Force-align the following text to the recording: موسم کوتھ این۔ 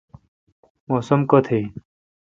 موسم 0.89 1.21
کوتھ 1.29 1.49
این۔ 1.53 1.65